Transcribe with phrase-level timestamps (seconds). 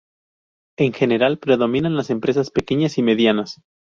[0.79, 3.61] En general, predominan las empresas pequeñas y medianas.